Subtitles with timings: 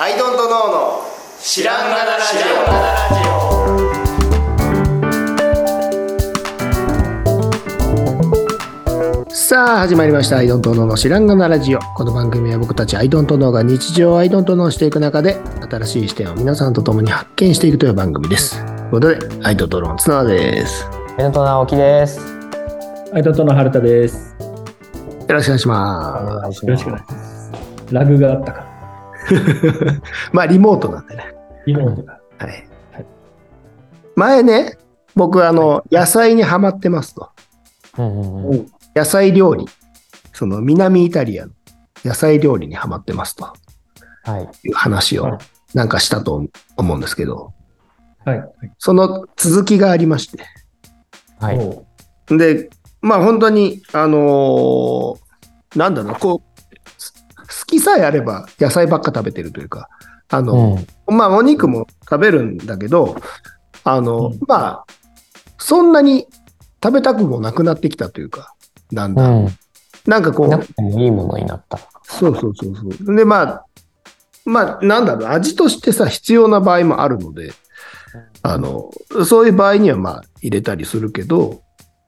[0.00, 1.00] アイドントノーの
[1.40, 2.36] 知らんがなラジ
[9.28, 9.34] オ。
[9.34, 15.36] さあ始まりました「アイドントノーの知らんがなラジオ」この番組は僕たちアイドントノーが日常をアイドントノーしていく中で
[15.68, 18.64] 新しい視点を皆さんと共に発見していくという番組です。
[18.64, 20.86] ということでアイドントノーの綱です。
[21.18, 22.20] アイドントノー青木です。
[23.12, 24.36] アイドントノー春田です。
[24.38, 26.64] よろしくお願いします。
[26.64, 27.52] よろしくお願いします。
[27.90, 28.67] ラグがあったから
[30.32, 31.34] まあリモートなんでね。
[31.66, 32.48] リモートがはい。
[32.92, 33.06] はい。
[34.16, 34.78] 前ね
[35.14, 37.30] 僕あの野菜にはまってますと。
[37.98, 38.66] うんうんうん。
[38.94, 39.66] 野菜料理。
[40.32, 41.52] その南イタリアの
[42.04, 43.52] 野菜料理にはまってますと。
[44.24, 44.68] はい。
[44.68, 45.38] いう話をはい。
[45.74, 46.44] なんかしたと
[46.76, 47.52] 思うんですけど。
[48.24, 48.38] はい。
[48.38, 48.48] はい
[48.78, 50.44] その続きがありまして。
[51.40, 51.58] はい。
[51.58, 51.84] お
[52.36, 52.70] で
[53.00, 55.28] まあ本当にあのー
[55.76, 56.47] なんだろうこう
[57.78, 59.88] きさえあれば野菜ばっか食べてるというか
[60.28, 60.78] あの、
[61.08, 61.16] うん。
[61.16, 63.16] まあお肉も食べるんだけど
[63.84, 64.38] あの、うん。
[64.46, 64.84] まあ
[65.58, 66.26] そんなに
[66.82, 68.54] 食べたくもなくなってきたというか
[68.90, 69.48] なんだ、うん。
[70.06, 71.78] なんかこうなくてもいいものになった。
[72.04, 73.14] そうそうそうそう。
[73.14, 73.64] で、まあ、
[74.46, 77.52] まあ、なんだろう、味としてさ、必要な場合もあるので、
[78.42, 78.90] あの、
[79.26, 81.60] そういう場合にはまあ、入れたりするけど、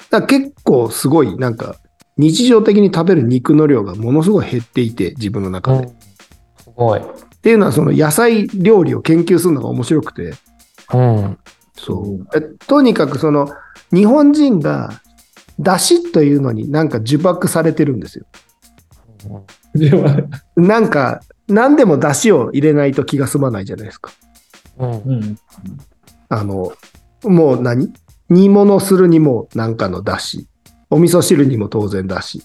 [0.09, 1.77] だ結構すごい、なんか、
[2.21, 5.87] 日常的に食べる肉の量がものすごい減っていて、自分の中で。
[5.87, 5.91] っ
[6.63, 7.01] すごい
[7.43, 10.35] ていうのは、その野菜料理を研究するのが面白くて、
[10.93, 11.39] うん
[11.77, 12.29] そう。
[12.37, 13.49] えとにかく、その、
[13.93, 15.01] 日本人が、
[15.59, 18.27] だしというのになんか呪縛されてるんですよ。
[19.75, 20.17] では
[20.57, 24.11] なんか、何でも出汁を入れないと気が済まないじゃないですか。
[24.79, 25.39] うんうん
[26.31, 26.73] あの、
[27.25, 27.93] もう何？
[28.31, 30.47] 煮物するにもなんかの出汁。
[30.91, 32.43] お味噌汁にも当然だし。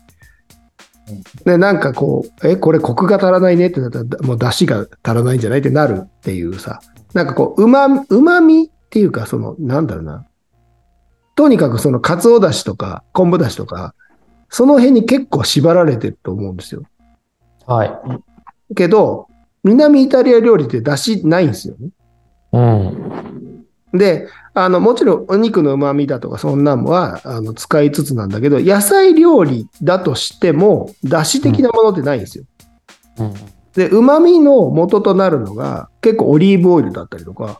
[1.43, 6.79] で、なんかこう、え、これコクが足らないねってなったら、もう出汁が足らないんじゃないってなるっていうさ。
[7.13, 10.25] なんかこう、うま、うまみっていうか、その、なんだろうな。
[11.35, 13.93] とにかくその、かつおだしとか、昆布だしとか、
[14.49, 16.83] その辺に結構縛られてると思うんですよ。
[17.65, 17.91] はい
[18.73, 19.27] けど、
[19.63, 21.89] 南イタリア料理って出汁ないんですよね。
[22.53, 32.45] うんで、あの、もちろんお肉の旨味だとかそんなんはあの使いつつなんだけど、野菜料理だとしても、出汁的なものってないんですよ。
[33.19, 33.33] うん
[33.75, 37.59] で、旨味の元となるのが結構オリーブオイルだったりとか、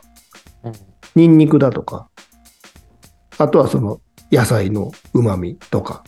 [0.64, 0.72] うん
[1.14, 2.08] ニンニクだとか、
[3.38, 6.04] あとはその野菜の旨味とか。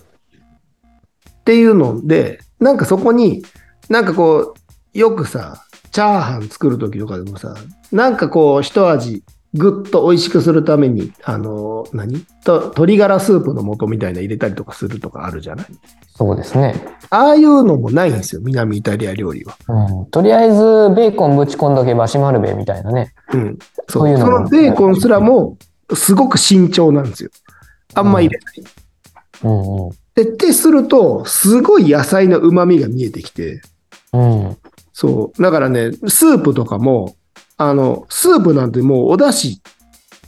[1.30, 3.42] っていうので、なんかそこに、
[3.88, 4.54] なんかこ
[4.94, 7.54] う、よくさ、チャーハン作るときとかでもさ、
[7.90, 12.20] なんかこう、一味、ぐっと美味しくするために、あの、何？
[12.44, 15.66] と鶏ガラスープの素みたいな入れたりとかするとかあるじゃない？
[16.14, 16.74] そうですね
[17.10, 19.56] ああいうのもないんですよ、南イタリア料理は。
[19.68, 20.56] うんとりあえず
[20.94, 23.58] ベーコンぶち込んどけば閉まるべみたいなねうん。
[23.88, 24.02] そう。
[24.02, 25.56] そういうのもそのベーコンすらも、
[25.94, 27.30] すごく慎重なんですよ。
[27.94, 28.64] あんま入れない。
[29.44, 33.62] うんうんで、ってすると、すごい野菜の旨味が見えてきて、
[34.12, 34.56] うん
[34.92, 35.40] そう。
[35.40, 37.14] だからね、スープとかも、
[37.58, 39.60] あの、スープなんてもうお出汁、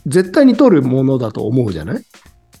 [0.05, 2.03] 絶対に取るものだと思うじゃない？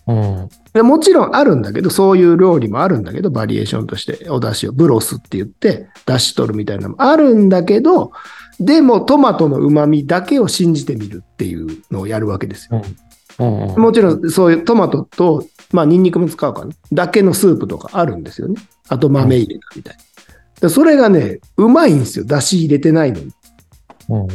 [0.07, 8.13] うんでもちろんあるんだけど、そういう料理もあるんだけど、バリエーションとして、お出汁をブロスって言って、出汁取るみたいなのもあるんだけど、
[8.59, 12.77] でもトマトの旨味だけを信じてみるっていうのをやるわけですよ。
[12.77, 18.61] うんうんもちろんそういうトマトと、まあニンニクも使うかな、だけのスープとかあるんですよね。
[18.87, 20.03] あと豆入れたみたいな。
[20.61, 22.25] でそれがね、うまいんですよ。
[22.25, 23.31] 出汁入れてないのに。
[24.09, 24.27] うん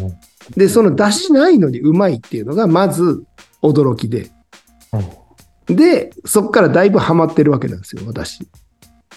[0.54, 3.24] で、その出汁ないのにうまいっていうのが、まず
[3.62, 4.30] 驚きで。
[5.66, 8.46] で、そこからだいぶハマってるわけなんですよ、私。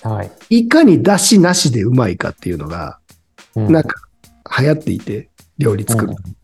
[0.02, 0.62] はい。
[0.62, 3.00] いかに出汁なしでうまいかっていうのが、
[3.56, 3.72] うん。
[3.72, 4.02] なんか
[4.60, 6.12] 流行っていて、料理作る。
[6.12, 6.36] うん。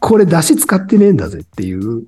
[0.00, 2.06] これ出汁使ってねえんだぜっていう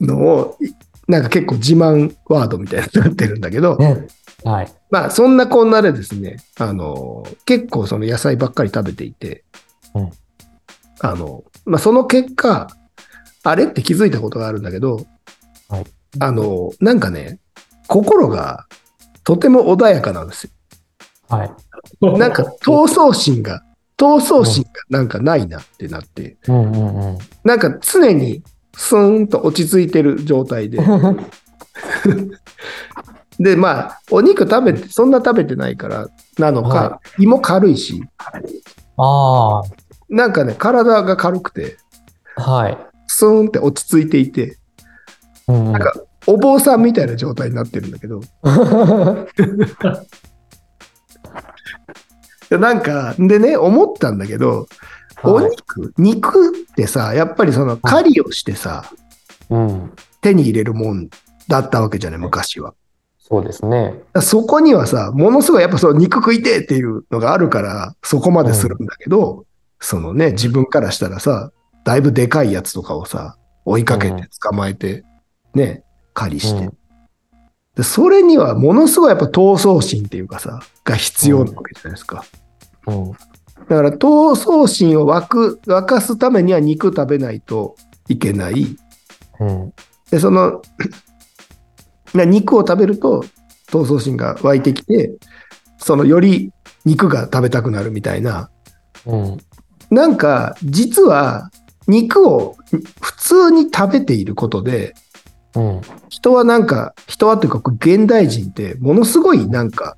[0.00, 0.70] のを、い
[1.10, 4.06] なんか結構自慢ワードみたいになってるんだけど、ね。
[4.44, 4.72] はい。
[4.90, 9.44] まあそんなこんなでですね、あの、結構その野菜ばっかり食べていて、
[9.94, 10.10] うん
[11.00, 12.68] あの、まあその結果、
[13.42, 15.06] あれって気づいたことがあるんだけど、
[15.68, 15.84] はい。
[16.18, 17.38] あの、なんかね、
[17.86, 18.66] 心が
[19.24, 20.50] とても穏やかなんですよ。
[21.28, 21.50] はい。
[22.18, 23.62] なんか闘争心が、
[23.96, 27.18] 闘争心がなんかないなってなって、うんうんうん。
[27.44, 28.42] なんか常に
[28.74, 30.78] スーンと落ち着いてる状態で、
[33.38, 36.08] で、まあ、お肉食べて、そんな食べてないから
[36.38, 38.02] なのか、は胃も軽いし、
[38.96, 39.62] あ
[40.10, 41.76] なんかね、体が軽くて、
[42.36, 44.58] あはいスーンって落ち着いていて、
[45.48, 45.92] うんうんなんか
[46.26, 48.20] お坊さんみたいな状態になってるんだけど、
[52.50, 54.66] で なんか、でね、思ったんだけど、
[55.22, 58.84] お肉、肉ってさ、やっぱりその狩りをしてさ、
[59.48, 59.92] うん。
[60.20, 61.08] 手に入れるもん
[61.48, 62.74] だったわけじゃない、昔は。
[63.18, 63.94] そうですね。
[64.20, 69.44] そこにはさ、ものすごいやっぱその肉食いてえっていうのがあるから、そこまでするんだけど、
[69.80, 71.50] そのね、自分からしたらさ、
[71.84, 75.04] だいぶでかいやつとかをさ、追いかけて捕まえて、
[75.54, 75.82] ね、
[76.14, 76.80] 狩りして、うん
[77.74, 77.82] で。
[77.82, 82.24] それにはものすごいやっぱ闘争心っていうかさ、が必要なわけじゃないですか。
[82.86, 83.12] うん。
[83.12, 83.16] だ
[83.76, 87.76] から闘争心を湧く、沸かすためには肉食べないと
[88.08, 88.76] いけない。
[89.38, 89.72] うん。
[90.10, 90.62] で、その、
[92.14, 93.24] な肉を食べると
[93.68, 95.12] 闘争心が湧いてきて、
[95.78, 96.52] そのより
[96.84, 98.50] 肉が食べたくなるみたいな。
[99.06, 99.38] うん。
[99.90, 101.50] なんか、実は
[101.86, 102.56] 肉を
[103.00, 104.94] 普通に食べていることで、
[105.54, 105.80] うん。
[106.08, 109.96] 人はなんか、人はというか、現代人ってものすごいなんか、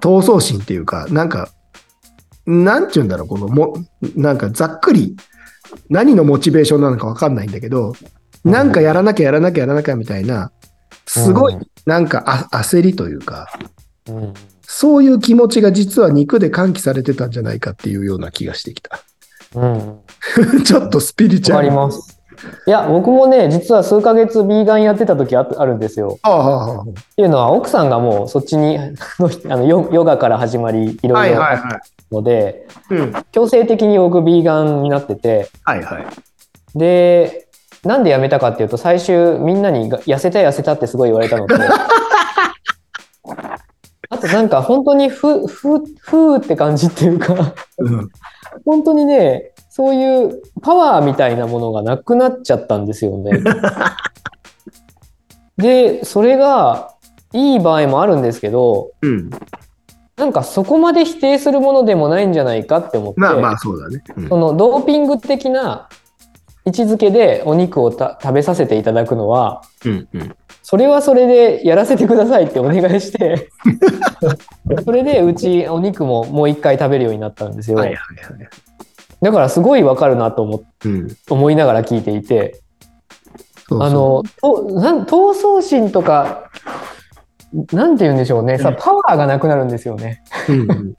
[0.00, 1.48] 闘争心っていうか、なんか、
[2.46, 3.74] なんて言うんだろう、このも、
[4.14, 5.16] なんかざっくり、
[5.88, 7.94] 何のモチベーションなのかわかんないんだけど、
[8.44, 10.52] なんかやらなきゃやらなきゃやらなきゃみたいな、
[11.06, 13.46] すごいうんなんかあ焦りというか、
[14.08, 14.34] うん。
[14.66, 19.00] そういう気持ちが実は肉で喚起されてたんじゃないかっていうような気がしてきた。
[19.54, 20.00] うん。
[20.64, 21.68] ちょっとスピリチュアル。
[21.68, 22.20] ります。
[22.66, 26.18] いや、僕もね、実は数ヶ月ビーガンやってた時ああるんですよ。
[26.18, 28.90] っていうのは、奥さんがもうそっちに、あ
[29.56, 31.42] のヨヨガから始まり、いろはいいろ。
[32.10, 33.12] ので、うん。
[33.32, 36.06] 強制的に僕ビーガンになってて、はいはい。
[36.78, 37.46] で、
[37.84, 41.58] なんでやめたかっていうと、最終みんなにが痩せた痩せたってすごい言われたのと、あ
[44.28, 48.10] となんか本当にふ、ふ、ふーって感じっていうか、うん。
[48.64, 53.32] 本当にね、そういうパワーみたいなものがなくなっちゃったんですよね。
[55.56, 56.90] で、それが
[57.32, 59.30] いい場合もあるんですけど、うん。
[60.16, 64.02] なんかそこまで否定するものでもないんじゃないかって思って、まあまあ、そうだね。
[64.16, 65.88] うんそのドーピング的な
[66.64, 70.36] 位置づけでお肉をた食べさせていただくのは、うんうん。
[70.66, 73.50] それはそれでやらせてくださいってお願いして、
[74.82, 77.76] それでうちお肉ももう一回食べるようになったんですよ。
[77.76, 78.48] はいはいはい。
[79.20, 81.08] だからすごいわかるなと思うん。
[81.28, 82.62] 思いながら聞いていて、
[83.68, 84.22] そうそうあの、
[85.04, 86.50] 闘争心とか、
[87.72, 90.22] なんて言うんでしょうね、さ、パワーがなくなるんですよね。
[90.48, 90.94] うんうん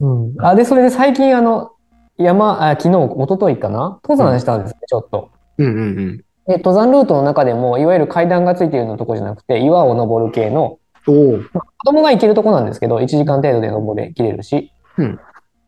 [0.00, 0.44] うんうん。
[0.44, 1.70] あ、で、それで最近あの、
[2.18, 4.00] 山、あ、昨日、一昨日かな？
[4.02, 5.30] 登山したんですね、ちょっと。
[5.58, 6.25] うんうんうん。
[6.46, 10.78] で、登山ルートの中でも、いわゆる階段がついているようなとこじゃなくて、岩を登る系の、
[11.08, 11.38] おお。
[11.38, 14.72] 子供が行けるとこなんですけど、1時間程度で登れ、切れるし。
[14.98, 15.20] うん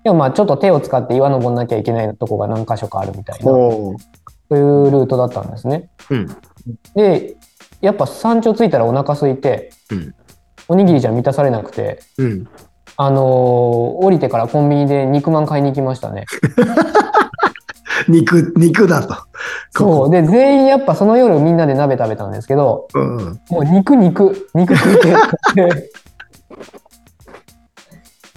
[0.04, 3.96] でもまあ、ちょっと手を使って岩登んなきゃいけないとこが何箇所かあるみたいな、そ
[4.50, 4.56] う。
[4.56, 5.90] いうルートだったんですね。
[6.08, 6.26] うん。
[6.94, 7.36] で、
[7.80, 10.14] やっぱ山頂着いたらお腹空いて、うん
[10.70, 12.46] おにぎりじゃ満たされなくて、うん。
[12.96, 16.26] あのー降りてからコンビニで肉まん買いに行きましたね。
[18.08, 19.16] 肉、肉だと。
[19.70, 20.10] そう。
[20.10, 22.98] で、全員やっぱその夜みんなで鍋食べたんですけど、う。
[22.98, 23.40] うん。
[23.50, 25.14] もう肉肉、肉食いてっ
[25.54, 25.90] て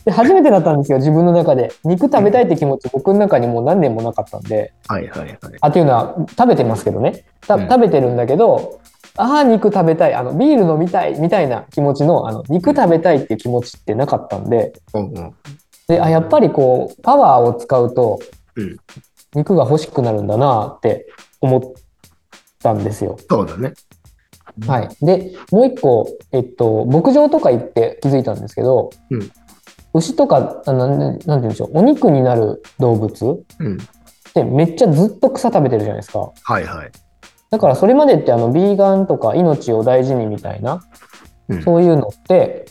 [0.05, 1.71] で、初めてだったんですよ、自分の中で。
[1.83, 4.73] 肉食べたいって気持ち、僕の中にもう何年もなかったんで。
[4.87, 5.37] はいはいはい。
[5.61, 7.25] あ、っていうのは、食べてますけどね。
[7.47, 8.79] たうん食べてるんだけど、
[9.17, 15.33] ああ、肉食べたい、あの、ビール飲みたい、みたいな気持ちの、あの、肉食べたいっていう気持ちってなかったんで、うんうん。
[15.87, 18.19] で、あ、やっぱりこう、パワーを使うと
[18.55, 18.77] うん、
[19.35, 21.07] 肉が欲しくなるんだなって
[21.39, 21.61] 思っ
[22.61, 23.17] たんですよ。
[23.29, 23.73] そうだね。
[24.67, 24.89] はい。
[25.05, 29.31] で、もう一個、えっと、牧場とか行って気づいたんですけど、うん
[29.93, 33.77] 牛とか、あなんなんて言うんでしょう、お肉になる動物うん。
[33.77, 36.31] ってめっちゃずっと草食べてるじゃないですか。
[36.43, 36.91] はいはい。
[37.49, 40.81] だからそれまでってあの、ビーガンとか命を大事にみたいな、
[41.49, 42.65] うんそういうのって、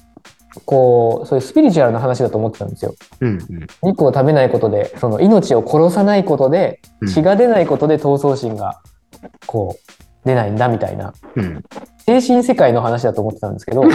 [0.65, 2.95] こう、そういうスピリチュアルな話だと思ってたんですよ。
[3.21, 3.67] うんうん。
[3.83, 8.81] 肉を食べないことで、その命を殺さないことで、うん血が出ないことで闘争心が、
[9.47, 11.65] こう、出ないんだみたいな、うん。
[11.99, 13.83] 精神世界の話だと思ってたんですけど、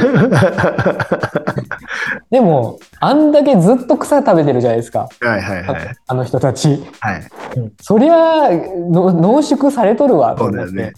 [2.31, 5.95] でも、あんだけずっと草食べてるじゃないですか、はいはいはい。
[6.07, 6.83] あの人たち。
[6.99, 7.23] はい。
[7.81, 8.49] そりゃ
[8.89, 10.73] の濃縮されとるわと思って。
[10.73, 10.93] ね。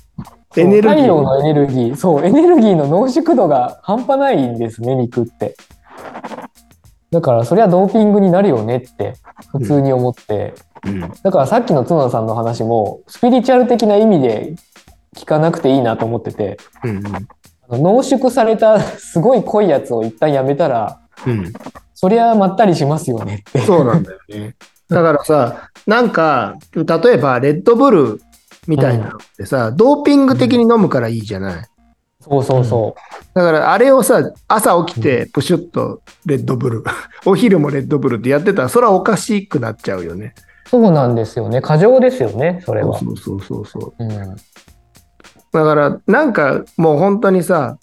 [0.55, 5.55] エネルギー太陽のエネルギー、そう、エネルギーの濃縮度が半端ないんですね、肉って。
[7.11, 9.13] だから、そりゃドーピングになるよねって、
[9.51, 10.53] 普通に思って。
[10.85, 10.99] うん。
[11.01, 14.55] だからさっきの角田さんの話も、スピリチュアル的な意味で
[15.15, 17.05] 聞かなくていいなと思ってて、うん
[17.69, 21.53] あの濃縮されたすごい濃いやつを一旦やめたら、うん。
[21.93, 23.59] そりゃまったりしますよねって。
[23.59, 24.55] そうなんだよね。
[24.89, 28.21] だからさ、なんか、例えば、レッドブル
[28.67, 31.65] みたいなのってさ、ドーピング的に飲むからいいじゃない。
[32.19, 32.95] そうそうそ
[33.33, 36.83] だからあれをさ、朝起きてプシュッとレッドブル、
[37.25, 40.33] お昼もレッドブルってやってたら、それはおかしくなっちゃうよね。
[40.67, 40.69] う。
[40.69, 41.61] そうなんですよね。
[41.61, 42.99] 過剰ですよね、それは。
[42.99, 44.03] そうそうそうそう。
[44.03, 44.09] うん。
[44.09, 47.77] だから、なんかもう本当にさ、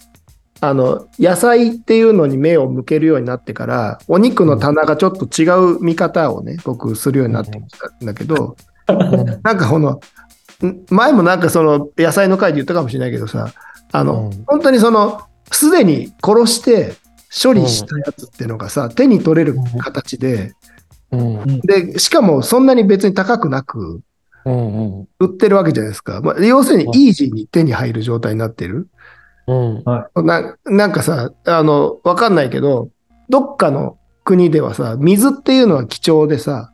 [0.61, 8.57] あの、野菜っていうのに目を向けるようになってから、お肉の棚がちょっと違う見方をね、僕するようになってきたんだけど、
[9.43, 10.01] なんかこの、ん
[10.91, 13.53] 前もなんかその野菜の回で言ったかもしれないけどさ、
[13.93, 16.95] あの、うん本当にその、すでに殺して
[17.43, 20.53] 処理したやつっていうのがさ、手に取れる形で、
[21.11, 21.61] うん。
[21.61, 24.01] で、しかもそんなに別に高くなく
[24.45, 24.99] うん。
[24.99, 25.09] うん。
[25.19, 26.21] 売ってるわけじゃないですか。
[26.21, 28.89] まあ、要するにイージーに手に入る状態になってる。
[29.47, 29.83] うん。
[30.27, 32.91] ななんかさ、あの、わかんないけど、
[33.29, 36.73] どっかの国ではさ、水っていうのは貴重でさ、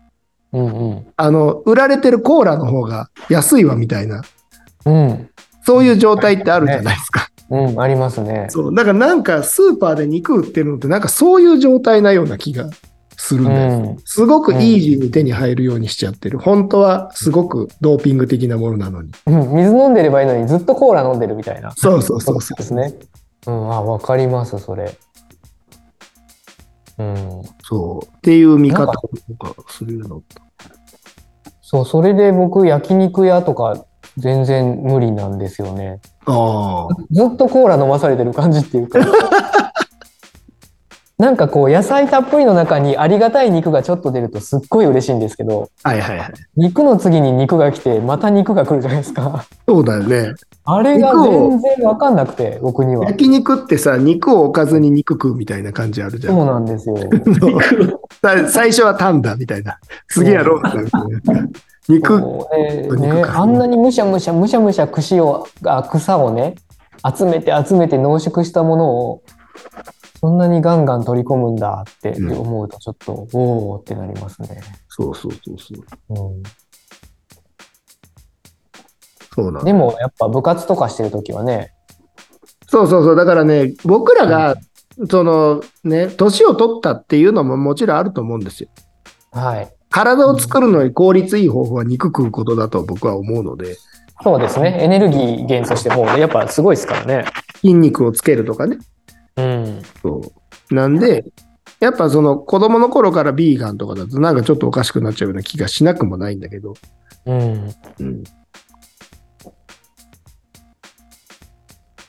[0.53, 1.07] うん。
[1.17, 4.23] あの、売られてるコーラの方が安いわみたいな、
[4.85, 5.31] うん。
[5.65, 7.29] そういう状態ってあるじゃないですか。
[7.51, 7.81] うん。
[7.81, 8.47] ありますね。
[8.49, 8.75] そう。
[8.75, 12.71] だからなんかスーパーで肉売ってるのってなんかそういう状態なような気が
[13.17, 13.79] するんうだよ。
[13.79, 13.99] ん。
[14.05, 16.39] すごくイージーに手に入るようにしちゃってる。
[16.39, 19.13] 本当はすごくドーピング的なものなのに。
[19.27, 21.73] うん水飲んでればいいのにずっとコーラ飲んでるみたいな。
[21.77, 22.57] そうそうそうそう。
[22.57, 22.95] ですね。
[23.47, 23.73] うん。
[23.73, 24.97] あ、わかります、それ。
[27.01, 27.43] うん。
[27.63, 28.07] そう。
[28.07, 30.23] っていう見方とかするの。
[31.63, 33.85] そう、それで僕、焼肉屋とか
[34.19, 36.01] 全然無理なんですよね。
[36.27, 36.95] ああ。
[37.11, 38.99] ずっとコーラ飲まされてる感じっていうか。
[41.21, 46.33] なんかこう野菜たっぷりの中にありがたい肉がちょっと出るとすっごい嬉しいんですけどはいはいはい。
[46.57, 50.33] 肉の次に肉が来てまた肉が来るじゃないですかそうだよね。
[50.65, 56.31] あれが全然わかんなくて僕には焼肉ってさ、肉を置かずに肉食うみたいな感じあるじゃ。
[56.31, 56.97] そうんなんですよ
[58.23, 59.79] さ最初はタンだみたいな。
[60.09, 61.49] 次はロースだみたいな。
[61.87, 66.55] 肉、ねねあんなにむしゃむしゃむしゃむしゃ串をあ草をね
[67.15, 69.23] 集めて集めて濃縮したものを
[70.21, 74.61] そんなにガンガン取り込むんだってうん思うとちょっと、おおってなりますね。
[74.89, 76.31] そうそうそうそう。
[76.31, 76.43] うん
[79.33, 81.73] そうなんだでもやっぱ部活とかしてる時はね、
[82.67, 83.17] そうそうそう。
[83.17, 84.57] だからね、僕らが、
[85.09, 88.69] そのね、年を取ったっていうのももちろんあると思うんですよ。
[89.33, 89.73] はい。
[89.89, 93.77] 体を作るのに効率いい方法は肉食うことだと僕は思うので、
[94.23, 94.79] そうですね。
[94.83, 97.25] エネルギー源としてもうやっぱすごいですからね。
[97.55, 98.79] 筋肉をつけるとかね。
[99.37, 99.83] うん。
[100.03, 100.21] そ
[100.71, 100.75] う。
[100.75, 101.25] なんで、
[101.81, 106.75] やっぱその子供の頃からビーガンとかだとなんかちょっとおかしくなっちゃうような気がしなくもないんだけど。
[107.27, 107.75] うん。
[108.01, 108.25] うん。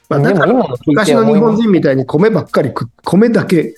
[0.10, 0.54] まあ、だから
[0.86, 1.40] 昔の日。
[1.40, 3.76] 本人みたいに米ばっかり食っ米だけ、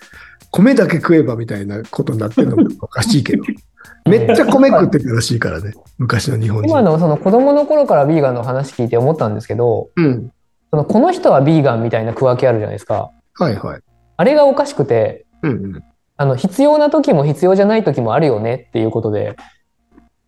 [0.49, 3.43] 米だけ食えばみたいなことになってるのもおかしいけど。
[4.09, 5.73] めっちゃ米食ってたらしいからね。
[5.97, 6.69] 昔の日本人。
[6.69, 10.31] 今のその子供の頃からビーガンの話聞いて思ったんですけど、うん。
[10.71, 13.11] そのこの人はビーガンみたいな区分けあるじゃないですか。
[13.35, 13.81] はいはい。
[14.17, 15.83] あれがおかしくて、うんうん。
[16.17, 19.35] あの必要な時も必要じゃない時もあるよねっていうことで、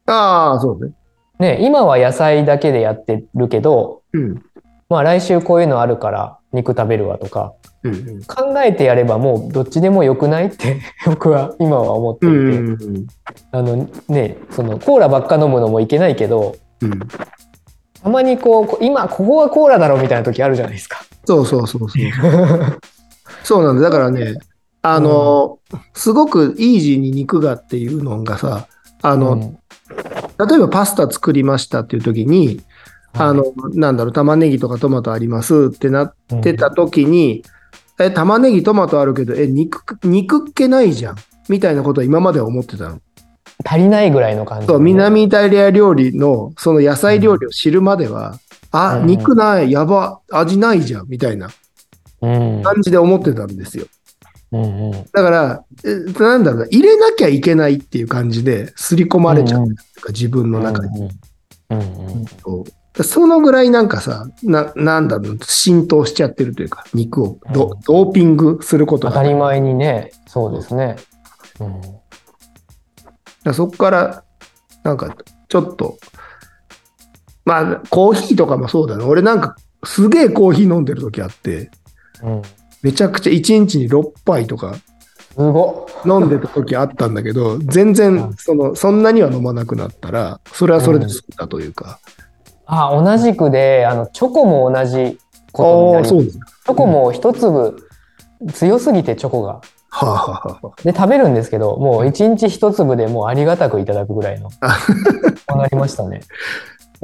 [0.07, 0.93] ああ、そうね。
[1.39, 4.43] ね、今は野菜だけでやってるけど、うん。
[4.87, 8.23] まあ来週こういうのあるから肉食べるわとか、うんうん。
[8.23, 13.07] 考えてやればもうどっちでもよくないって 僕は今は思っていて、うんうんうん。
[13.51, 16.99] あのね、そのコーラばっか飲むのもいけないけど、うん。
[18.01, 21.03] たまにこう、こ今ここはコーラだろみたいな時あるじゃないですか。
[21.25, 22.01] そうそうそうそう。
[23.43, 23.81] そうなんだ。
[23.81, 24.37] だからね、
[24.81, 25.59] あの、
[25.93, 28.67] すごくイージーに肉がっていうのがさ、
[29.01, 29.57] あの、うん
[30.37, 32.61] 例えばパスタ作りましたっていう時に、
[33.13, 37.43] あの、なんだろう、玉ねぎとかトマトありますってなってた時に、
[37.99, 41.15] え、玉ねぎトマトあるけど、え、肉、肉っけないじゃん。
[41.47, 42.99] みたいなことは今までは思ってたの。
[43.63, 48.37] 足りないぐらいの感じ、そう、南イタリア料理の、その野菜料理を知るまでは、
[48.75, 51.49] あ、うん肉ない、やば、味ないじゃん、みたいな
[52.21, 52.63] うん。
[52.63, 53.85] 感じで思ってたんですよ。
[54.51, 54.91] うんうん。
[54.91, 59.67] だから、えなんだろうな、入れなきゃいけないっていう感じで、刷り込まれちゃう
[60.09, 61.09] 自分の中に。
[61.69, 62.25] うんうん
[63.03, 69.13] そのぐらいなんかさ、な、なんだろう、浸透しちゃってるというか、肉をド,、うんドーピングすることが。
[69.13, 70.95] 当たり前にね、そうですね。
[71.59, 71.81] うん
[73.43, 74.23] だそこから、
[74.83, 75.15] なんか、
[75.49, 75.97] ちょっと、
[77.45, 79.03] まあ、コーヒーとかもそうだね。
[79.03, 81.69] 俺なんか、すげえコーヒー飲んでる時あって、
[82.23, 82.41] うん、
[82.81, 84.75] めちゃくちゃ1日に6杯とか。
[85.37, 91.99] 飲んでた時あったんだけど、全う然ん、その、そんなには飲まなくなったら、それはそれで済んだというか。
[92.65, 95.17] あ、同じくで、あの、チョコも同じ
[95.51, 96.39] ことになりす。
[96.67, 97.87] ョコも一粒
[98.53, 99.61] 強すぎてチョコが。
[99.89, 104.49] はあ、はあで、食べるんですけど、もう一日一粒でもうありがたくいただくぐらいの。
[105.55, 106.21] なりましたね。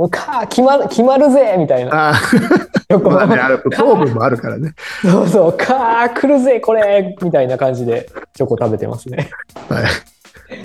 [0.01, 2.09] もうか決まる決まるぜみたいな。
[2.09, 2.13] あ
[2.89, 4.73] あ、まあね、あれ糖分もあるからね。
[5.03, 9.29] そうそう、かー来るぜこれみたいな感じでチョコ食べてますね。
[9.69, 9.83] はい。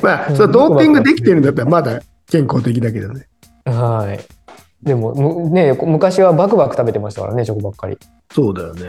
[0.00, 2.00] まあ、それドーピングできてるんだったらまだ
[2.30, 3.28] 健康的だけどね。
[3.66, 4.24] はい。
[4.82, 7.98] でも、むね、昔はバクバク食べてましたからね、チョコばっかり。
[8.32, 8.82] そうだよね。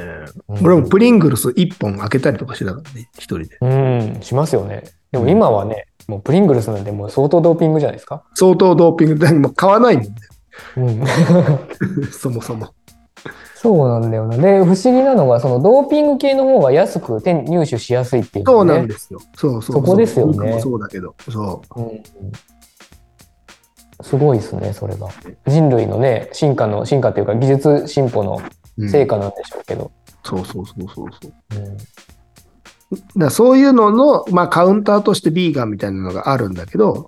[0.47, 3.57] うん俺もプリングルス1本開けたりとかしてたからね、一人で。
[3.59, 3.67] う
[4.17, 4.83] ん、しますよね。
[5.11, 8.23] でも今はね、もうプリングルスなんてもう相当ドーピングじゃないですか？
[8.33, 10.13] 相当ドーピングでもう買わないもんね。
[10.75, 11.03] うん。
[12.11, 12.67] そもそも。
[13.55, 14.37] そうなんだよな。
[14.37, 18.65] で、不思議なのが、そのドーピング系の方が安く手入手しやすいっていうそう。
[18.65, 19.19] なんですよ。
[19.35, 21.15] そうそううそこですよねそうだけど。
[21.29, 22.01] そうん
[24.03, 25.07] すごいですね、それが。
[25.47, 28.37] 人類のね、進化の、進化というか技術進歩のう。
[28.37, 29.91] うん成果なんでしょうけど。
[30.23, 31.59] そうそうそうそうそう。
[31.59, 31.77] うん
[33.17, 37.05] だそういうのの、まあ、カウンターとしてビーガンみたいなのがあるんだけど、うん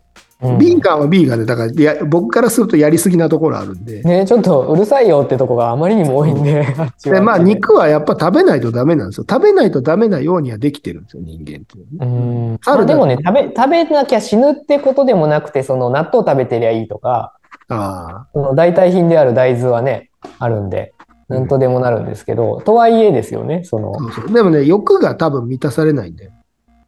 [0.58, 6.66] ビーガンはビーガンで、だからいや僕からするとやりすぎなところあるんで、ね、ちょっとうるさいよってとこがあまりにも多いんで、
[7.04, 9.26] でまあ、肉はやっぱ食べないとダメなんですよ。
[9.30, 12.06] 食べないとダメなようにはできてるんですよ、人間っていうね。
[12.06, 12.06] う
[12.54, 12.60] ん。
[12.66, 17.34] あでもね食べ、食べなきゃ死ぬってことでもなくて、その納豆食べてりゃいいとか、
[17.68, 20.94] あその代替品である大豆はね、あるんで、
[21.28, 23.94] なんとでもなるんですけど、とはいえですよね、その。
[23.94, 24.34] あ、そうそう。
[24.34, 26.32] でもね、欲が多分満たされないんだよ。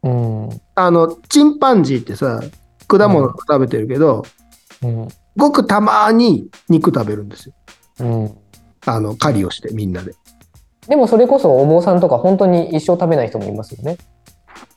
[0.04, 2.40] うん、あの、チンパンジーってさ、
[2.98, 4.24] 果物食べてるけど、
[4.82, 7.54] うん、ごくたまに肉食べるんですよ。
[8.00, 8.36] うん。
[8.84, 10.12] あの、狩りをして、みんなで。
[10.88, 13.98] でもそれこそお坊さんとか本当に一生食べない人もいますよね。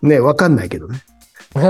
[0.02, 1.00] ね、わかんないけどね。
[1.56, 1.66] う んい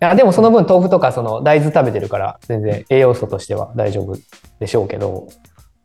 [0.00, 4.16] やでもその分豆腐とかその大豆食べてるから全然栄養素としては大丈夫
[4.58, 5.28] でしょうけど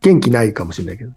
[0.00, 1.12] 元気ないかもしれないけど。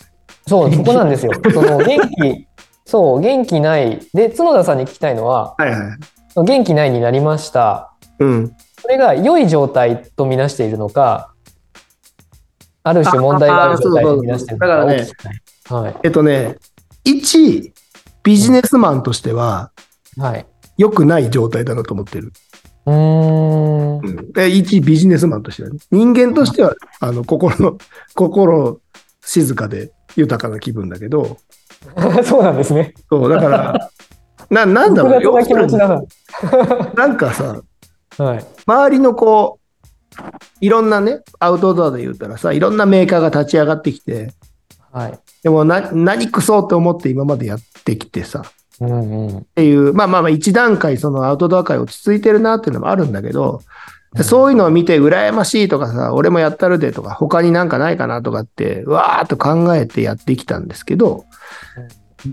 [0.45, 2.47] そうそこなんですよその元気
[2.85, 5.79] そう元気ないで角田さんに聞きたいのははいはい。
[6.35, 7.93] 元気ないになりました。
[8.19, 8.55] うん。
[8.81, 11.33] それが良い状態とみなしているのか
[12.83, 15.95] ある種問題がある状態とみなしているのかを聞きはい。
[16.03, 16.57] えっとね、
[17.03, 17.73] 一、
[18.23, 19.71] ビジネスマンとしては、
[20.17, 20.45] はい。
[20.77, 22.31] 良くない状態だなと思ってる。
[22.85, 23.97] うーん。
[23.99, 24.31] うん。
[24.31, 25.79] で一ビジネスマンとしてはね。
[25.91, 27.77] 人間としては、あの、心の、
[28.15, 28.79] 心
[29.21, 31.37] 静かで豊かな気分だけど、
[32.23, 32.93] そうなんですね。
[33.09, 33.89] そう、だから、
[34.49, 35.11] な、なんだろう、
[36.95, 37.61] なんかさ、
[38.17, 38.45] はい。
[38.65, 39.59] 周りのこ
[40.17, 40.21] う、
[40.61, 44.33] いろんなね、アウトドアで言ったらさ、いろんなメーカーが立ち上がってきて、
[44.91, 45.19] はい。
[45.43, 48.43] でもな、何くそって思って今までやってきてさ、
[48.81, 49.37] うんうん。
[49.37, 53.61] っていう、まあまあまあ一段階そのアウトドア界落ち着いてるなっていうのもあるんだけど、
[54.13, 61.25] でそういうのを見て羨ましいとかさ、俺もやったるでとか、他になんかないかなとかって、わーっと考えてやってきたんですけど、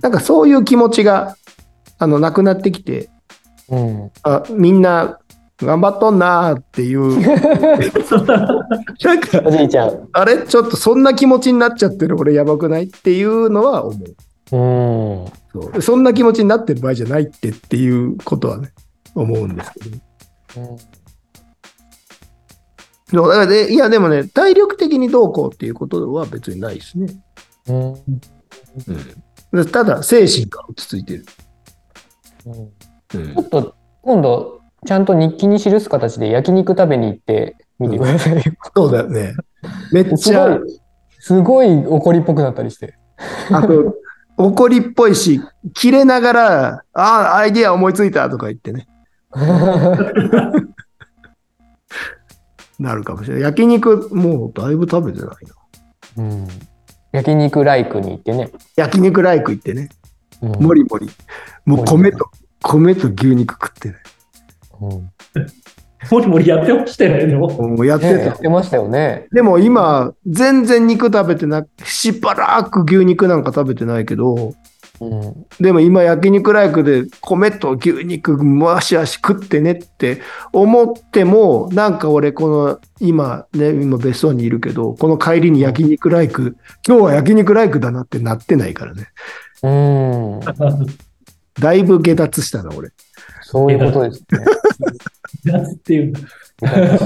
[0.01, 1.37] なんかそういう気持ちが、
[1.99, 3.11] あの、なくなってきて、
[3.69, 4.11] うん。
[4.23, 5.19] あみんな
[5.59, 7.19] 頑張っとんなーっていう、
[9.03, 10.09] なんか、おじいちゃん。
[10.13, 10.47] あれ？
[10.47, 12.85] ちょっとそんな気持ちになっちゃってる俺やばくない？
[12.85, 14.17] っていうのは思う。
[14.57, 15.83] うん。
[15.83, 18.73] そんな気持ちになってる場合じゃないってっていうことはね、
[19.15, 19.97] 思うんですけど。
[23.09, 27.07] そうだからね、いやでもね、体力的にどうこうっていうことは別にないですね。
[27.69, 27.95] うん。
[29.53, 31.25] でただ、精神が落ち着いてる。
[32.47, 32.71] うんうん
[33.09, 38.43] ちょっと今度ちゃんと日記に記す形で焼肉食べに行ってみてくださいよ。
[38.75, 39.35] そうだよね。
[39.93, 40.61] めっちゃい、
[41.19, 42.97] すごい怒りっぽくなったりして。
[43.51, 43.97] あと、
[44.37, 45.41] 怒りっぽいし、
[45.75, 48.87] 切れながら、ああ、アイディア思いついたとか言ってね、
[52.79, 53.43] なるかもしれない。
[53.43, 55.29] 焼肉、もうだいぶ食べてない
[56.17, 56.23] な。
[56.23, 56.47] うん
[57.13, 58.51] 焼肉ライクに行ってね。
[58.77, 59.89] 焼肉ライク行ってね、
[60.43, 61.09] うんもりもり。
[61.65, 62.31] もう米と、
[62.63, 63.95] 米と牛肉食ってね。
[64.81, 65.11] うん
[66.11, 67.49] もりもりやってましたよね、でも。
[67.51, 68.17] もうやってた。
[68.17, 69.27] ねやってましたよね。
[69.33, 74.35] でも今、全然肉食べてなく、しばらく牛肉なんか食べてないけど、
[75.01, 80.23] うんでも今焼肉ライクで米と牛肉もしあし食ってねって
[80.53, 89.09] 思っても、なんか俺この今ね、今別荘にいるけど、この帰りに焼肉ライク、今日は焼肉ライクだなってなってないからね。
[89.63, 90.41] うん、
[91.61, 92.91] だいぶ下脱したな、俺。
[93.43, 94.27] そういうことですね。
[95.45, 96.21] 夏っていうの。
[96.61, 96.99] なる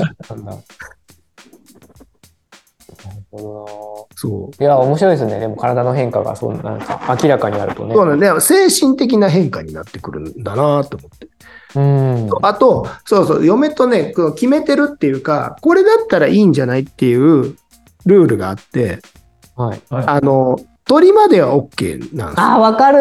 [3.31, 4.57] ほそう。
[4.57, 5.39] どないや、面白いですね。
[5.39, 7.95] でも体の変化がそうなんか明らかにあるとね。
[7.95, 8.41] そうなんだよ。
[8.41, 11.29] 精神的な変化になってくるんだなと思って。
[11.77, 12.29] うん。
[12.43, 17.57] あと、そうそう、嫁とね、決めてるっていうか、これだったらいいんじゃないっていう
[18.07, 18.99] ルールがあって、
[19.57, 19.83] はい。
[19.91, 20.59] あの、
[20.91, 22.99] 鳥までは OK なんですよあー、わかる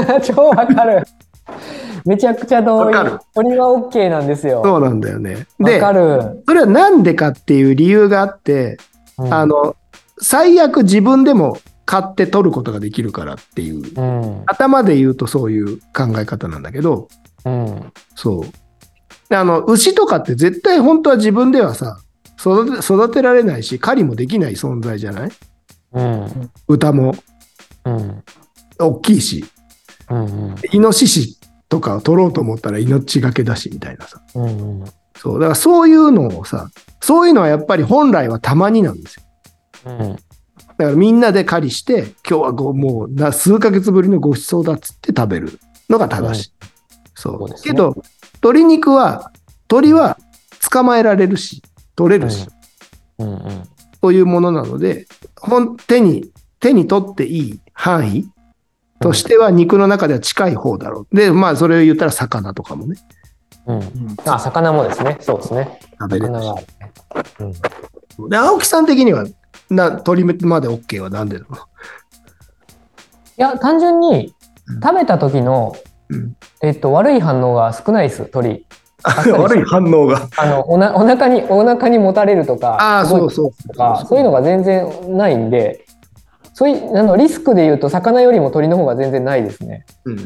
[0.24, 1.02] 超わかる
[2.06, 2.94] めちゃくちゃ同意。
[3.34, 4.62] 鳥は OK なんですよ。
[4.64, 5.46] そうなんだよね。
[5.58, 6.42] わで、かる。
[6.46, 8.78] それはなんでかっていう理由があって、
[9.18, 9.76] うんあ、の、
[10.18, 14.42] 最悪自分でも買って取ることができるからっていう、うん。
[14.46, 17.08] 頭で言うとそういう考え方なんだけど、
[17.44, 17.92] うん。
[18.14, 19.28] そう。
[19.28, 21.98] であの、牛とかって絶対本当は自分ではさ、
[22.38, 25.30] 育て育てられないし、狩りもできない存在じゃない？
[25.96, 26.50] うん。
[26.66, 27.14] 豚も
[27.84, 28.22] うん。
[28.78, 29.44] 大きいし、
[30.10, 30.54] うん。
[30.70, 34.20] イノシシとかを取ろうと思ったら命がけだしみたいなさ。
[34.34, 34.84] うん。
[35.16, 35.40] そう。
[35.40, 39.22] だからそういうのをさ、そういうのはやっぱり本来はたまになんですよ。
[39.86, 39.98] うん。
[40.08, 40.24] だか
[40.78, 46.52] らみんなで狩りして、今日はごもうな数ヶ月ぶりのごちそうだっつって食べるのが正しい。
[47.14, 47.96] そうそうねけど、
[48.34, 49.32] 鶏肉は、
[49.68, 50.18] 鳥は
[50.70, 51.62] 捕まえられるし、
[51.94, 52.46] 取れるし、
[53.18, 53.28] うん。
[53.28, 53.62] うん。
[54.02, 55.06] そういうものなので、
[55.86, 58.30] 手に、手に取っていい範囲
[59.00, 61.16] としては肉の中では近い方だろう。
[61.16, 62.96] で、まあそれを言ったら魚とかもね、
[63.66, 64.16] うん。
[64.24, 65.18] あ、魚もですね。
[65.20, 65.80] そうですね。
[65.98, 66.66] 食べれるね。
[68.18, 68.28] うん。
[68.28, 69.24] で、青木さん的には、
[69.68, 71.58] な、鶏まで OK はなんでなのい
[73.36, 74.34] や、単純に
[74.82, 75.76] 食べた時の、
[76.08, 78.64] うんえっと、悪い反応が少ないです、鳥。
[79.38, 80.28] 悪い反応が。
[80.36, 83.68] あの、おな、お腹に、お腹にもたれるとか、あそうそう。
[83.68, 85.84] とか、そういうのが全然ないんで、
[86.54, 89.84] そういう、あの、リスクで言うと、魚よりも鳥の方が全然ないですね。
[90.04, 90.18] うん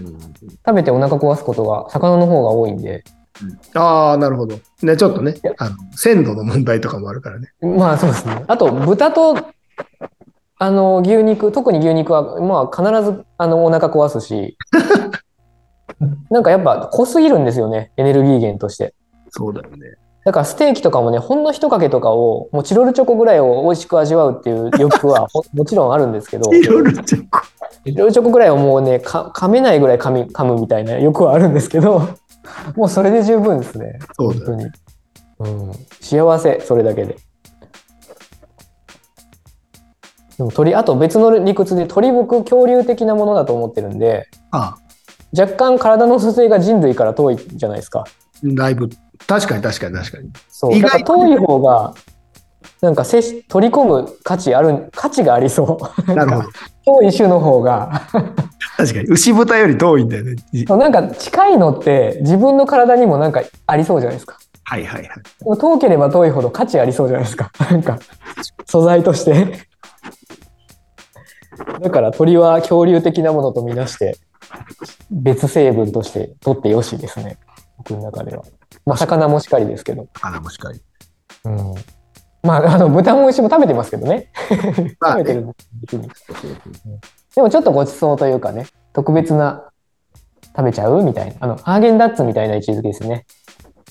[0.64, 3.02] 食べてお腹壊すことが、魚の方が多いんで。
[3.74, 4.58] ああ、なるほど。
[4.82, 7.48] ね、ちょっとね、あの、鮮度の問題とかもあるからね。
[7.60, 8.44] まあ、そうですね。
[8.46, 9.36] あと、豚と、
[10.58, 14.56] あの、牛肉、特に牛肉は、まあ、必ず、あの、お腹壊すし、
[16.30, 18.94] なんかやっぱ濃すぎるんですよね、エネルギー源として。
[19.30, 19.96] そうだよね。
[20.24, 27.40] だからステーキとかもね、ほんの一かけとかを、もうチロルチョコぐらいを美味しく味わうっていう欲はほ もちろんあるんですけど、いろいろチェック。
[27.84, 32.02] チロルチョコぐらいをもうね、か噛めないぐらい噛み噛むみたいな欲はあるんですけど、
[32.76, 34.56] もうそれで十分ですね、そうだよ本
[35.38, 35.60] 当に。
[35.68, 37.16] うん、幸せ、それだけで。
[40.36, 44.89] でも鳥、あと別の理屈で鳥僕恐竜的なものだと思ってるんで、ああ、
[45.36, 48.04] 若干体の組成が人類から遠いじゃないですか。
[48.44, 48.88] だいぶ。
[49.26, 50.30] 確かに確かに確かに。
[50.48, 50.74] そう。
[50.74, 51.94] 意外遠い方が、
[52.80, 56.12] なんか取り込む価値ある、価値がありそう。
[56.14, 56.48] なるほど。
[57.02, 58.02] 遠い種の方が。
[58.76, 59.08] 確かに。
[59.08, 60.36] 牛豚より遠いんだよね。
[60.66, 64.38] そうなんか近いのって自分の体にもなんかありそうじゃないですか。
[64.64, 65.08] はいはいは
[65.54, 65.58] い。
[65.58, 67.50] 遠ければ遠いほど価値ありそうじゃないですか。
[67.70, 67.98] なんか
[68.66, 69.68] 素材として。
[71.82, 74.16] だから鳥は恐竜的なものとみなして
[75.10, 77.38] 別成分として取ってよしですね。
[77.78, 78.44] 僕の中では。
[78.86, 80.08] まあ魚もしかりですけど。
[80.20, 80.80] あもしかり。
[81.44, 81.74] うん。
[82.42, 84.30] まああの豚も牛も食べてますけどね。
[85.00, 85.52] まあ 食べてるん
[87.34, 89.70] でもちょっとごちそうというかね、特別な
[90.56, 91.34] 食べちゃうみたいな。
[91.40, 93.24] あの、ハーゲンダッツみたいな位置づけですね。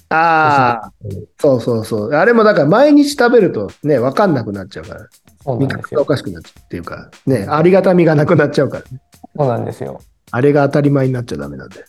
[0.10, 0.92] ああ、
[1.40, 2.10] そうそうそう。
[2.12, 5.08] あれもだから毎日食べるとね、わかんなくなっちゃうから。
[5.44, 6.06] そうなんですよお。
[6.06, 9.02] かしくなっちゃうっていうか、ね、ありがたみがなくなっちゃうからね。
[9.38, 10.02] そうなんですよ。
[10.32, 11.86] あれが当たり前になっちゃダメなんで。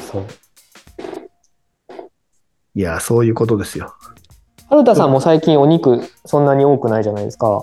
[0.00, 0.26] そう。
[2.74, 3.94] いや、そういうことですよ。
[4.68, 7.60] 春田さんも最近お肉そんなに多くないじゃないですか。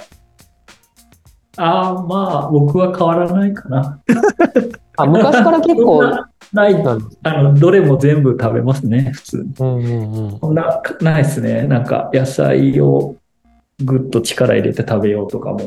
[1.57, 3.99] ああ、まあ、僕は変わらないかな。
[4.97, 6.03] あ昔から結構。
[6.03, 6.75] なない、
[7.23, 9.53] あの、どれも全部食べますね、普通に。
[9.59, 10.39] うんうんうん。
[10.39, 11.63] そんな、ないですね。
[11.63, 13.15] なんか、野菜を
[13.83, 15.59] ぐっと力入れて食べようとかも。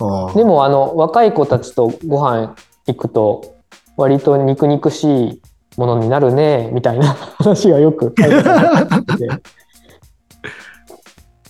[0.00, 3.53] ああでもあの若い子たちとご飯行くと
[3.96, 5.42] 割と肉肉しい
[5.76, 9.28] ものになるねみたいな話がよく書いてあって、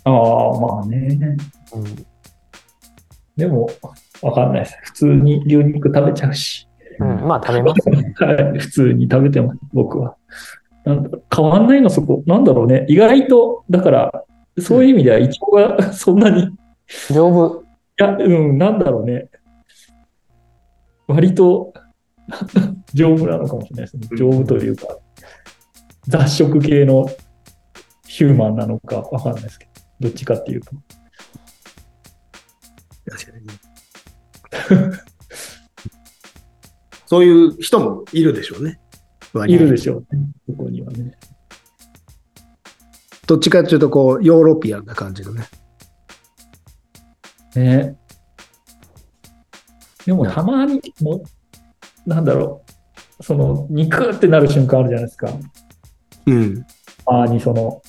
[0.05, 1.37] ああ、まあね。
[1.75, 2.07] うん
[3.37, 3.69] でも、
[4.23, 4.79] わかんないです。
[4.83, 6.69] 普通に牛肉食べちゃうし。
[7.01, 8.15] うん、まあ食べますね。
[8.17, 10.17] はい、普通に食べてます、僕は。
[10.85, 12.23] なんだ変わんないの、そこ。
[12.27, 12.87] なんだろうね。
[12.89, 14.25] 意外と、だから、
[14.59, 17.65] そういう意味では、胃腸が そんなに、い丈夫。
[17.97, 19.29] や、うん、なんだろうね。
[21.09, 21.73] 割と、
[22.95, 24.09] 丈夫なのかもしれないですね。
[24.17, 24.87] 丈夫というか、
[26.07, 27.07] 雑食系の
[28.07, 29.67] ヒューマンなのかわかんないですけ
[30.01, 30.73] ど、どっちかっていうと。
[33.07, 33.55] 確かにね
[37.07, 38.81] そういう人もいるでしょうね。
[39.47, 41.19] いるでししょうね、そこにはね。
[43.27, 45.45] どっちかっていうと、こう、ヨーロピアンな感じのね。
[47.57, 47.97] ね。
[50.07, 51.25] でもたまにも、
[52.07, 52.63] なんだろ
[53.19, 55.29] う、その肉ってなる瞬間あるじゃないですか。
[56.27, 56.67] うん。
[57.05, 57.83] たまにその、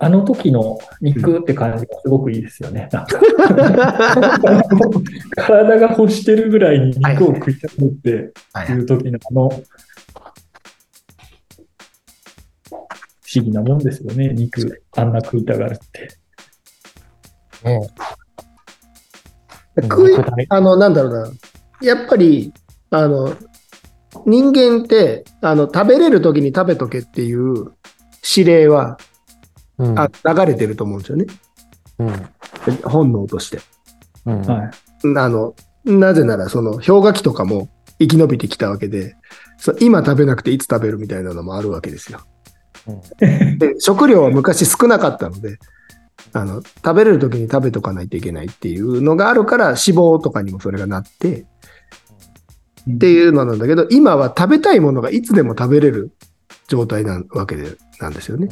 [0.00, 2.88] あの時の肉って感じがすごくいいですよね。
[2.92, 3.20] なんか
[5.36, 9.54] 体が欲してるぐらいに肉を食いたくってはいいう時のあの、不
[13.34, 14.28] 思議なもんですよね。
[14.28, 16.08] 肉、あんな食いたがるって。
[17.64, 17.80] ね
[19.82, 20.16] 食い
[20.48, 21.30] あの、なんだろうな。
[21.80, 22.52] やっぱり、
[22.90, 23.36] あの、
[24.26, 27.72] 人間って、あの、食べれる時に食べとけっていう
[28.36, 28.98] 指令は、
[29.78, 31.26] うんあ流れてると思うんですよね。
[31.98, 32.28] うん
[32.82, 33.60] 本能として。
[34.26, 34.70] うんはい。
[35.16, 37.68] あの、なぜなら、その、氷河期とかも
[38.00, 39.16] 生き延びてきたわけで、
[39.80, 42.20] 今食べなくていつ食べるみたいなのもあるわけですよ。
[43.58, 45.58] で食料は昔少なかったので、
[46.32, 51.46] あの、食べれる時に食べとかないといけないっていうのがあるから、脂肪とかにもそれがなって、
[52.90, 56.12] っていうのなんだけど、今は食べたいものがいつでも食べれる
[56.68, 58.48] 状態なわけでなんですよね。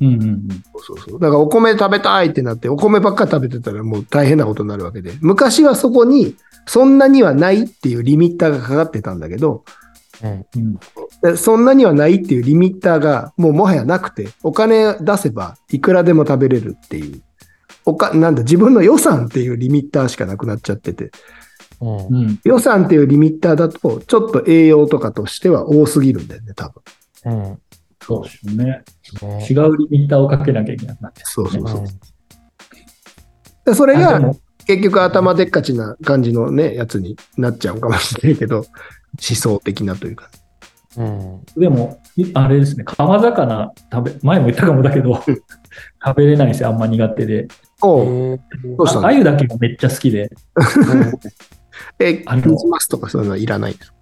[0.00, 0.48] うんうんうん。
[0.78, 1.20] そうそう。
[1.20, 9.64] だからお米食べたいってなって、お米ばっかり食べてたらもう大変なことになるわけで、昔はそこにそんなにはないっていうリミッターがかかってたんだけど、
[10.22, 17.22] うんそんなにはないっていうリミッターがもうもはやなくて、お金出せばいくらでも食べれるっていう、
[17.86, 21.10] おか、なんだ、自分の予算っていうリミッターしかなくなっちゃってて、
[21.80, 22.40] うんうん。
[22.44, 26.82] 予算っていうリミッターだと、ちょっと栄養とかとしては多すぎるんだよね、多分。
[27.26, 27.58] うん
[28.06, 28.64] そうですよね。
[28.64, 31.22] ね違うリミッターをかけなきゃいけなくなって。
[31.24, 31.80] そうそうそう。
[31.80, 31.86] うん
[33.64, 34.20] でそれが
[34.66, 38.64] 結局頭でっかちな感じのね、やつになっちゃうかもしれないけど、
[39.20, 40.30] 思想的なというか。
[40.96, 45.14] うんでも、いあれですね、川魚食べ、前も言ったかもだけど、
[46.04, 47.48] 食べれないんですよ、あんま苦手で。
[47.82, 48.38] お
[48.76, 50.30] どうしたのあ鮎だけがめっちゃ好きで、
[51.98, 53.92] え、あのクリスマスとかそういうのはいらないです。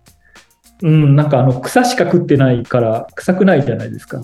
[0.82, 4.22] うん、なんかあの草しか食ってないから臭くないじゃないですか。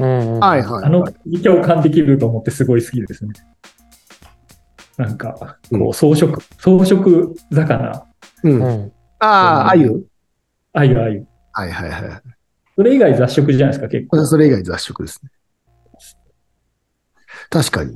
[0.00, 0.84] うんはいはい。
[0.84, 1.04] あの
[1.42, 3.32] 共感できると思ってすごい好きですね。
[4.96, 6.96] なんか、こう装飾、装飾
[7.52, 8.06] 魚、
[8.42, 8.62] うん。
[8.62, 9.74] あうんあ、
[10.72, 11.26] あゆ鮎鮎。
[11.52, 12.22] はいはいはい。
[12.76, 14.24] それ以外雑食じゃないですか、結構。
[14.26, 15.30] それ以外雑食ですね。
[17.50, 17.92] 確かに。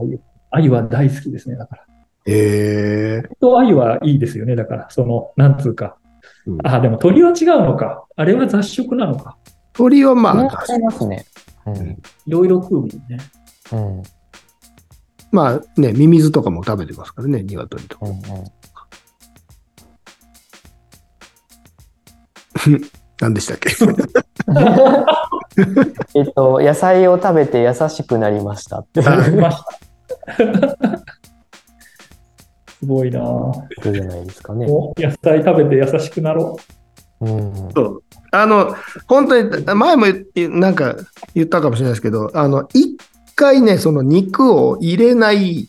[0.50, 1.86] 鮎は大好きですね、だから。
[2.26, 5.98] ええと鮎はいいですよね、だから、その、なんつうか。
[6.46, 8.04] うんあ、でも鳥は違うのか。
[8.16, 9.36] あれは雑食なのか。
[9.72, 11.26] 鳥はまあ、ありますね。
[11.66, 11.90] うん
[12.26, 12.98] いろいろ食うもんね。
[13.72, 14.02] うんうん
[15.30, 18.06] まあね、ミミズとかも食べてますからね、鶏とか。
[18.06, 18.16] うん
[23.20, 23.70] 何でしたっけ？
[26.14, 29.64] えっと、野菜を食べて優しくなりましたってあいうりました。
[32.80, 33.22] すごいなぁ。
[33.24, 34.66] ことじゃないですかね。
[34.68, 36.56] お野菜食べて優しくなろ
[37.20, 38.74] うんそうあの、
[39.06, 40.96] 本当に、前も言なんか
[41.34, 42.96] 言ったかもしれないですけど、あの、一
[43.36, 45.68] 回ね、その肉を入れない、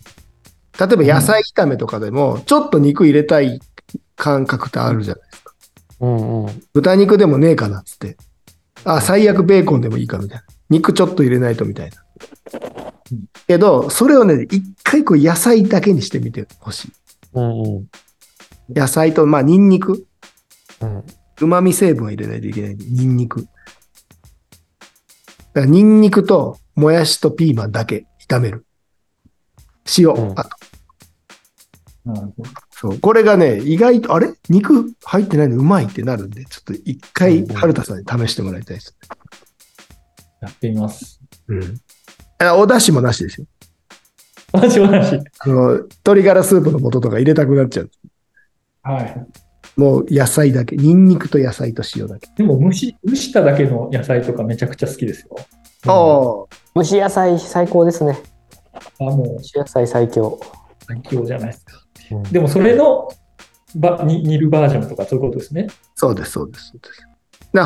[0.80, 3.60] 例えば野菜炒めとかでも、ちょっと肉入れたい
[4.16, 5.33] 感覚ってあるじゃないですか。
[6.04, 8.18] うんうん豚肉でもねえかなっつって。
[8.84, 10.44] あ、最悪ベーコンでもいいかみたいな。
[10.70, 12.04] 肉ちょっと入れないとみたいな。
[13.48, 16.92] けど、それをね、一回こう野菜だけにしてみてほしい。
[17.34, 17.88] うんうん
[18.70, 20.06] 野菜と、まあ、ニンニク。
[20.82, 21.04] うん
[21.42, 22.76] 旨味成分を入れないといけない。
[22.76, 23.42] ニンニク。
[23.42, 23.52] だか
[25.62, 28.66] らニンニクともやしとピーマンだけ炒める。
[29.98, 30.10] 塩。
[30.10, 30.52] うんあとう。
[32.06, 33.00] なるほどそう。
[33.00, 34.34] これがね、意外と、あれ？
[34.50, 35.58] 肉入ってないの？
[35.58, 38.98] うまいってなるんで、ちょっと一回、春田さんに試してもらいたいです。
[40.42, 41.22] やってみます。
[41.48, 41.80] うん。
[42.40, 43.48] あお出汁もなしですよ。
[44.52, 45.16] 同じ話。
[45.16, 47.92] あの鶏ガラスープの素とか入れたくなっちゃう。
[48.82, 49.26] はい。
[49.78, 50.76] もう野菜だけ。
[50.76, 52.28] ニンニクと野菜と塩だけ。
[52.36, 55.36] でも蒸し、蒸しただけの野菜とかめちゃくちゃ好きですよ。
[55.88, 56.56] ああ。
[56.76, 58.20] 蒸し野菜最高ですね。
[59.00, 60.40] あ、も蒸し野菜最強。
[60.42, 60.46] う
[60.86, 61.83] 最強じゃないですか。
[62.12, 63.10] うんでもそれの
[63.76, 65.68] ばに煮るバージョンとかそういうことですね。
[65.96, 66.68] そうです、そうです。
[66.68, 67.08] そうです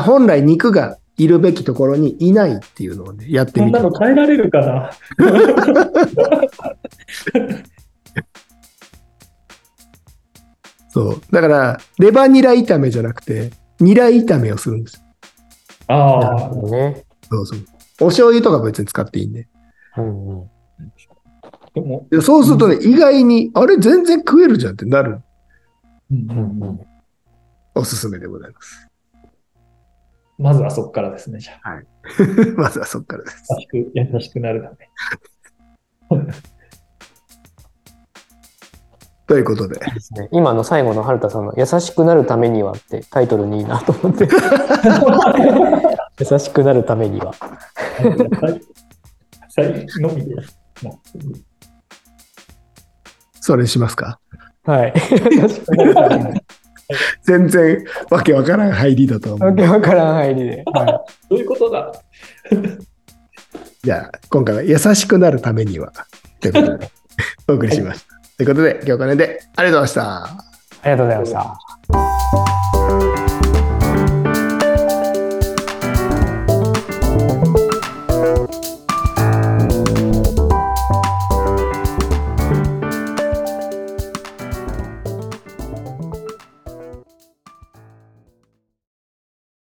[0.00, 3.98] 本来肉がいるべきところにいないっていうのをね、やってみてそんな。
[3.98, 4.90] の変えられるかな？
[10.90, 11.20] そう。
[11.32, 15.00] だから、レバニラ炒めじゃなくて、ニラ炒めをするんですよ。
[15.88, 17.04] ああ、ね。
[17.30, 17.58] そうそう。
[18.00, 19.48] お醤油とか別に使っていいんで。
[19.96, 20.50] うんうん
[21.74, 25.20] でも、でそうするとね、意外に、あれ全然食えるじゃんってなる。
[26.10, 26.80] うんうんうん
[27.74, 28.88] おすすめでございます。
[30.36, 31.80] まずはそこからですね、じゃあ。
[32.58, 33.44] まずはそこからです。
[33.50, 36.26] 優しく、優しくなるため。
[39.28, 39.76] ということで。
[39.76, 44.26] いいですね今の最後の春田さんの「優しくなるためには」ってタイトルにいいなと思って
[46.18, 47.34] 優しくなるためには
[48.02, 48.16] 優
[49.50, 50.34] 菜のみで。
[53.48, 54.20] それしますか？
[54.64, 54.92] はい。
[57.24, 59.48] 全然わけわからん入りだと思う。
[59.48, 60.62] わけわからん入りで。
[60.66, 61.90] はそういうことだ？
[63.82, 65.90] じゃあ、今回は優しくなるためには、
[66.40, 66.90] ということで、
[67.48, 68.20] お送りしました。
[68.36, 70.02] ということで、今日はこの辺でありがとうございました。
[70.02, 70.04] い。
[70.82, 71.58] ありがとうございました。